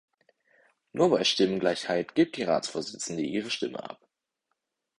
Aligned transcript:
Nur 0.93 1.11
bei 1.11 1.23
Stimmengleichheit 1.23 2.15
gibt 2.15 2.35
die 2.37 2.41
Ratsvorsitzende 2.41 3.21
ihre 3.21 3.51
Stimme 3.51 3.87
ab. 3.87 4.07